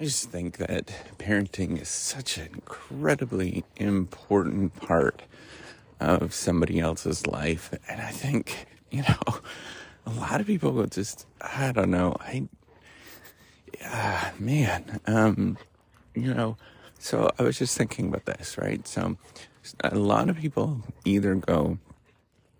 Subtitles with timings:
[0.00, 0.86] I just think that
[1.18, 5.20] parenting is such an incredibly important part
[6.00, 7.74] of somebody else's life.
[7.86, 9.40] And I think, you know,
[10.06, 12.48] a lot of people will just, I don't know, I,
[13.84, 15.58] uh, man, um,
[16.14, 16.56] you know,
[16.98, 18.88] so I was just thinking about this, right?
[18.88, 19.18] So
[19.84, 21.76] a lot of people either go,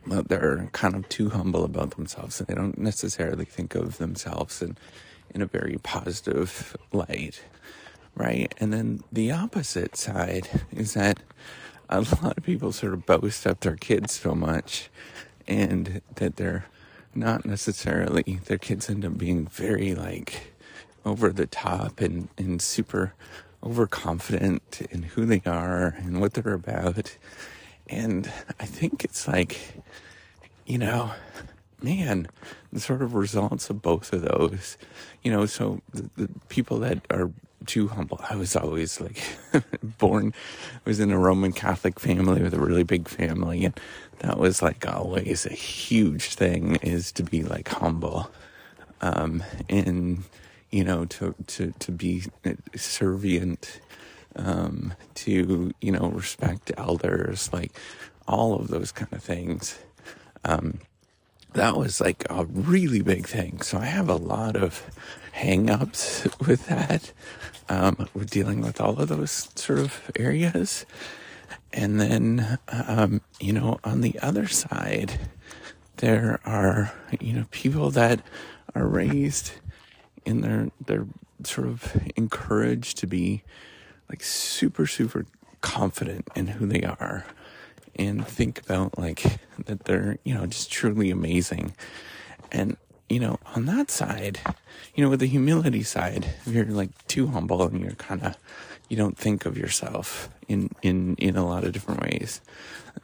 [0.07, 4.61] well, they're kind of too humble about themselves and they don't necessarily think of themselves
[4.61, 4.77] in,
[5.35, 7.43] in a very positive light,
[8.15, 8.55] right?
[8.59, 11.21] And then the opposite side is that
[11.89, 14.91] a lot of people sort of boast up their kids so much
[15.49, 16.67] and that they're
[17.15, 20.55] not necessarily, their kids end up being very like
[21.05, 23.15] over the top and, and super
[23.63, 27.17] overconfident in who they are and what they're about.
[27.89, 29.83] And I think it's like,
[30.67, 31.11] you know,
[31.83, 32.29] man,
[32.73, 34.77] the sort of results of both of those,
[35.23, 37.31] you know, so the, the people that are
[37.67, 39.23] too humble, I was always like
[39.99, 40.33] born,
[40.75, 43.65] I was in a Roman Catholic family with a really big family.
[43.65, 43.79] And
[44.21, 48.31] that was like always a huge thing is to be like humble.
[49.03, 50.25] Um, and,
[50.71, 52.25] you know, to, to, to be
[52.77, 53.81] servient,
[54.37, 57.73] um, to, you know, respect elders, like
[58.27, 59.79] all of those kind of things.
[60.45, 60.81] Um,
[61.55, 63.61] that was like a really big thing.
[63.61, 64.89] So I have a lot of
[65.33, 67.13] hang-ups with that.
[67.69, 70.85] Um, with dealing with all of those sort of areas.
[71.73, 75.21] And then, um, you know, on the other side,
[75.99, 78.23] there are, you know, people that
[78.75, 79.53] are raised
[80.25, 81.07] in their, they're
[81.45, 83.45] sort of encouraged to be
[84.09, 85.27] like super, super
[85.61, 87.25] confident in who they are
[88.01, 89.23] and think about like
[89.67, 91.75] that they're, you know, just truly amazing.
[92.51, 92.79] And,
[93.11, 94.41] you know, on that side,
[94.95, 98.37] you know, with the humility side, if you're like too humble and you're kind of,
[98.89, 102.41] you don't think of yourself in, in, in a lot of different ways.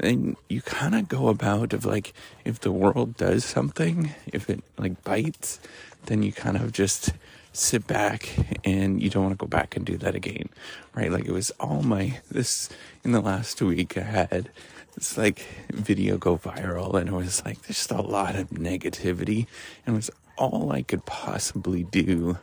[0.00, 2.14] And you kind of go about of like,
[2.44, 5.60] if the world does something, if it like bites,
[6.06, 7.12] then you kind of just
[7.52, 8.30] sit back
[8.64, 10.48] and you don't want to go back and do that again,
[10.94, 11.12] right?
[11.12, 12.70] Like it was all my, this
[13.04, 14.50] in the last week I had
[14.96, 19.46] this like video go viral and it was like, there's just a lot of negativity
[19.86, 22.38] and it was all I could possibly do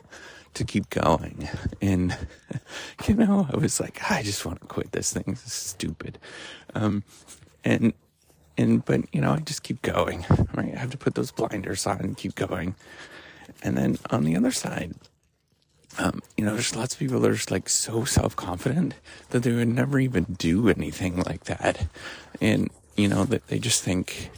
[0.54, 1.50] to keep going.
[1.82, 2.16] And,
[3.08, 5.24] you know, I was like, I just want to quit this thing.
[5.28, 6.20] This is stupid.
[6.76, 7.04] Um,
[7.64, 7.94] and,
[8.58, 10.74] and, but, you know, I just keep going, right?
[10.76, 12.76] I have to put those blinders on and keep going.
[13.64, 14.94] And then on the other side,
[15.98, 18.96] um, you know, there's lots of people that are just like so self confident
[19.30, 21.88] that they would never even do anything like that.
[22.42, 24.32] And, you know, that they just think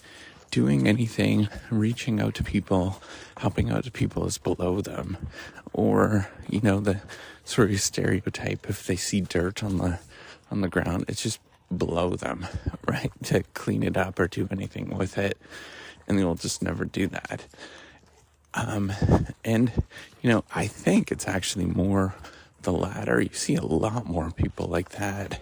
[0.52, 3.02] doing anything, reaching out to people,
[3.38, 5.18] helping out to people is below them.
[5.74, 7.02] Or, you know, the
[7.44, 10.00] sort of stereotype if they see dirt on the,
[10.52, 11.40] on the ground, it's just
[11.76, 12.48] below them,
[12.88, 13.12] right?
[13.24, 15.38] To clean it up or do anything with it.
[16.08, 17.46] And they'll just never do that.
[18.56, 18.92] Um,
[19.44, 19.72] and,
[20.22, 22.16] you know, I think it's actually more
[22.62, 23.22] the latter.
[23.22, 25.42] You see a lot more people like that.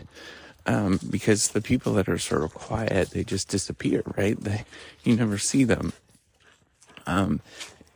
[0.65, 4.39] Um, because the people that are sort of quiet, they just disappear, right?
[4.39, 4.63] They,
[5.03, 5.91] you never see them.
[7.05, 7.41] Um,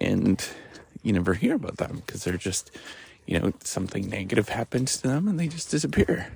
[0.02, 0.46] and
[1.02, 2.70] you never hear about them because they're just,
[3.26, 6.28] you know, something negative happens to them and they just disappear.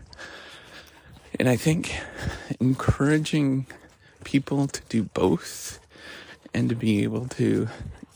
[1.37, 1.93] And I think
[2.59, 3.65] encouraging
[4.23, 5.79] people to do both
[6.53, 7.67] and to be able to,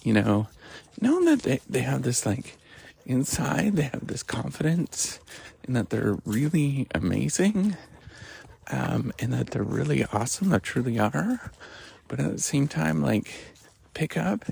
[0.06, 0.48] you know,
[1.02, 2.58] knowing that they, they have this like
[3.06, 5.20] inside, they have this confidence
[5.66, 7.76] and that they're really amazing
[8.72, 11.52] um, and that they're really awesome, they truly are.
[12.08, 13.34] But at the same time, like
[13.96, 14.46] pick up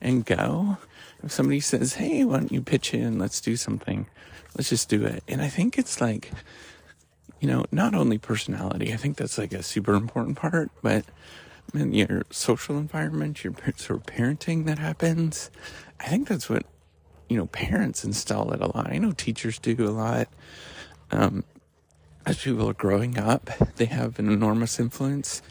[0.00, 0.78] and go.
[1.22, 3.18] If somebody says, hey, why don't you pitch in?
[3.18, 4.06] Let's do something.
[4.56, 5.22] Let's just do it.
[5.28, 6.30] And I think it's like,
[7.40, 11.04] you know, not only personality, I think that's like a super important part, but
[11.74, 15.50] your social environment, your sort of parenting that happens.
[15.98, 16.64] I think that's what,
[17.28, 18.90] you know, parents install it a lot.
[18.90, 20.28] I know teachers do a lot.
[21.10, 21.44] Um,
[22.26, 25.42] as people are growing up, they have an enormous influence.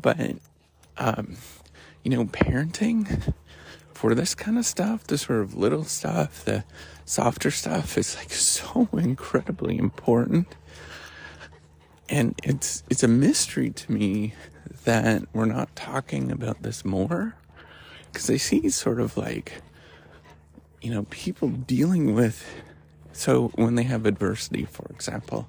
[0.00, 0.36] But,
[0.96, 1.36] um,
[2.02, 3.32] you know, parenting
[3.92, 6.64] for this kind of stuff, the sort of little stuff, the
[7.04, 10.48] softer stuff is like so incredibly important.
[12.08, 14.34] And it's, it's a mystery to me
[14.84, 17.36] that we're not talking about this more
[18.12, 19.60] because I see sort of like,
[20.82, 22.46] you know, people dealing with,
[23.12, 25.48] so when they have adversity, for example,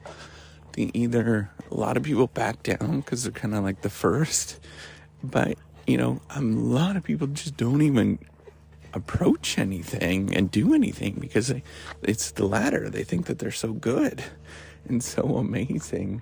[0.74, 4.60] they either, a lot of people back down because they're kind of like the first,
[5.24, 8.20] but, you know, a lot of people just don't even
[8.94, 11.62] approach anything and do anything because they,
[12.02, 12.90] it's the latter.
[12.90, 14.24] They think that they're so good
[14.88, 16.22] and so amazing,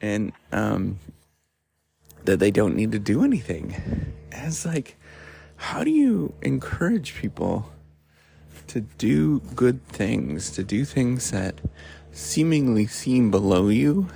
[0.00, 0.98] and um,
[2.24, 3.74] that they don't need to do anything.
[4.32, 4.96] And it's like,
[5.56, 7.72] how do you encourage people
[8.68, 11.60] to do good things, to do things that
[12.12, 14.08] seemingly seem below you?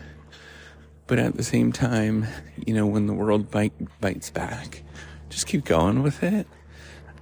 [1.06, 2.26] But at the same time,
[2.64, 4.82] you know, when the world bite, bites back,
[5.28, 6.46] just keep going with it.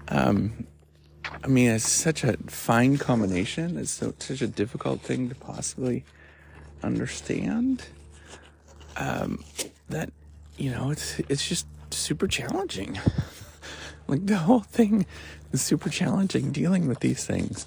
[0.09, 0.67] Um,
[1.43, 3.79] I mean, it's such a fine combination.
[3.79, 6.05] It's so, such a difficult thing to possibly
[6.83, 7.85] understand.
[8.97, 9.43] Um,
[9.88, 10.12] that
[10.61, 13.01] you know, it's it's just super challenging.
[14.07, 15.07] like the whole thing
[15.53, 17.67] is super challenging dealing with these things.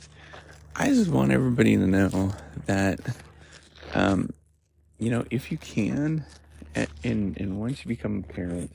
[0.75, 2.33] I just want everybody to know
[2.67, 2.99] that,
[3.95, 4.29] um,
[4.99, 6.23] you know, if you can,
[6.75, 8.71] and and once you become a parent,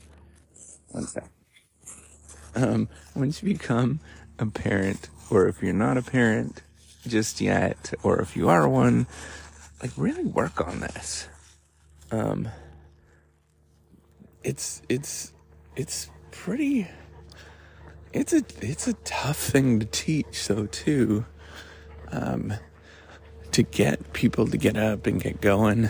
[0.89, 1.23] one sec.
[2.55, 4.01] Um, once you become
[4.37, 6.61] a parent, or if you're not a parent
[7.07, 9.07] just yet, or if you are one,
[9.81, 11.29] like really work on this.
[12.11, 12.49] Um,
[14.43, 15.33] it's it's
[15.75, 16.87] it's pretty.
[18.13, 21.25] It's a it's a tough thing to teach, though too.
[22.11, 22.53] Um,
[23.51, 25.89] to get people to get up and get going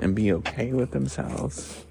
[0.00, 1.84] and be okay with themselves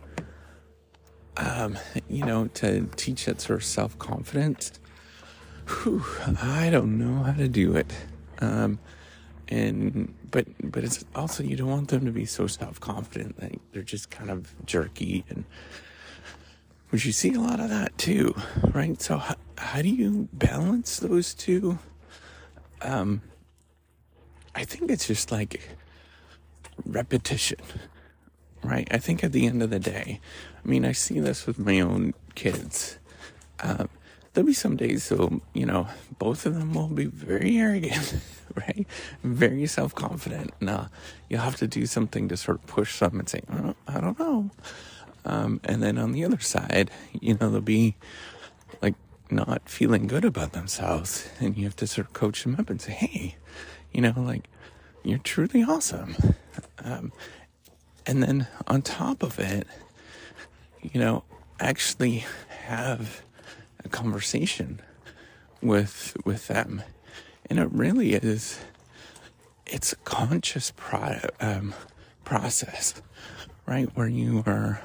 [1.37, 1.77] um,
[2.09, 4.79] you know, to teach that sort of self confidence,
[6.41, 7.91] I don't know how to do it.
[8.39, 8.79] Um,
[9.51, 13.51] and but but it's also you don't want them to be so self confident that
[13.71, 15.45] they're just kind of jerky and
[16.89, 18.35] which you see a lot of that too,
[18.73, 19.01] right?
[19.01, 21.79] So how, how do you balance those two?
[22.81, 23.21] Um,
[24.55, 25.61] I think it's just like
[26.85, 27.59] repetition
[28.63, 28.87] right?
[28.91, 30.19] I think at the end of the day,
[30.63, 32.97] I mean, I see this with my own kids.
[33.61, 33.89] Um,
[34.33, 35.87] there'll be some days, so, you know,
[36.19, 38.15] both of them will be very arrogant,
[38.55, 38.85] right?
[39.23, 40.51] Very self confident.
[40.59, 40.89] Now,
[41.29, 44.19] you'll have to do something to sort of push them and say, oh, I don't
[44.19, 44.51] know.
[45.23, 46.89] Um, and then on the other side,
[47.19, 47.95] you know, they'll be
[48.81, 48.95] like
[49.29, 51.29] not feeling good about themselves.
[51.39, 53.35] And you have to sort of coach them up and say, hey,
[53.91, 54.47] you know, like,
[55.03, 56.15] you're truly awesome.
[56.83, 57.11] Um,
[58.05, 59.67] and then on top of it,
[60.81, 61.23] you know,
[61.59, 62.25] actually
[62.65, 63.21] have
[63.83, 64.79] a conversation
[65.61, 66.81] with with them,
[67.49, 68.59] and it really is.
[69.65, 70.73] It's a conscious
[71.39, 71.73] um,
[72.23, 73.01] process,
[73.65, 73.89] right?
[73.95, 74.81] Where you are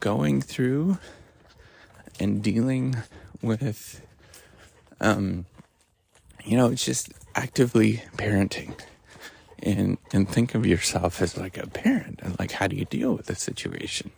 [0.00, 0.98] going through
[2.18, 2.96] and dealing
[3.42, 4.02] with,
[5.00, 5.46] um,
[6.44, 8.74] you know, it's just actively parenting
[9.62, 13.14] and and think of yourself as like a parent and like how do you deal
[13.14, 14.10] with the situation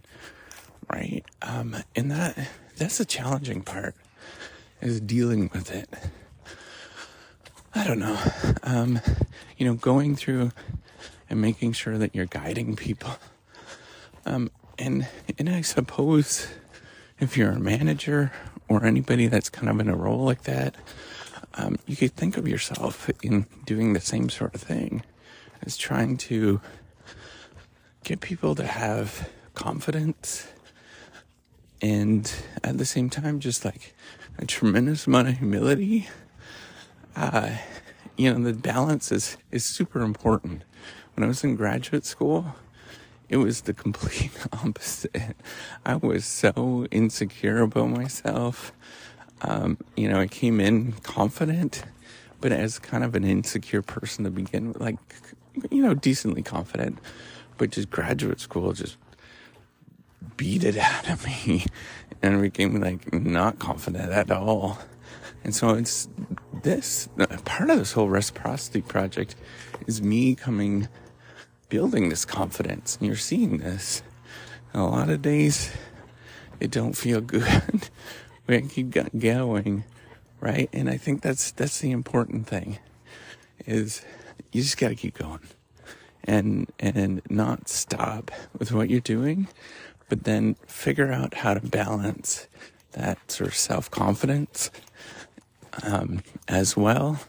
[0.93, 3.95] right um and that that's the challenging part
[4.81, 5.89] is dealing with it
[7.75, 8.19] i don't know.
[8.63, 9.01] Um
[9.57, 10.53] you know going through
[11.29, 13.13] and making sure that you're guiding people.
[14.27, 15.07] Um and
[15.39, 16.49] and i suppose
[17.21, 18.33] if you're a manager
[18.69, 20.75] or anybody that's kind of in a role like that
[21.55, 25.03] um, you could think of yourself in doing the same sort of thing
[25.65, 26.61] as trying to
[28.05, 30.49] get people to have confidence
[31.81, 32.33] and
[32.65, 33.95] at the same time just like
[34.39, 36.09] a tremendous amount of humility
[37.17, 37.57] uh,
[38.17, 40.65] you know the balance is is super important.
[41.15, 42.57] When i was in graduate school
[43.29, 45.37] it was the complete opposite.
[45.87, 48.73] I was so insecure about myself.
[49.43, 51.83] Um, you know i came in confident
[52.41, 54.99] but as kind of an insecure person to begin with like
[55.71, 56.99] you know, decently confident,
[57.59, 58.97] but just graduate school just
[60.37, 61.67] beat it out of me.
[62.23, 64.79] And became like not confident at all.
[65.45, 66.09] And so it's
[66.63, 67.09] this
[67.45, 69.35] part of this whole reciprocity project
[69.87, 70.89] is me coming,
[71.69, 72.97] building this confidence.
[72.97, 74.03] And you're seeing this.
[74.75, 75.73] a lot of days
[76.61, 77.89] it don't feel good.
[78.47, 79.85] we keep going,
[80.41, 80.69] right?
[80.73, 82.79] And I think that's that's the important thing
[83.67, 84.03] is
[84.53, 85.41] you just got to keep going
[86.25, 89.49] and and not stop with what you're doing
[90.09, 92.47] but then figure out how to balance
[92.93, 94.71] that sort of self-confidence
[95.83, 97.21] um, as well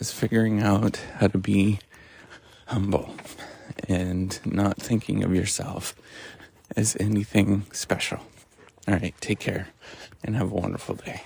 [0.00, 1.78] as figuring out how to be
[2.66, 3.14] humble
[3.88, 5.94] and not thinking of yourself
[6.76, 8.20] as anything special.
[8.88, 9.68] All right take care
[10.24, 11.22] and have a wonderful day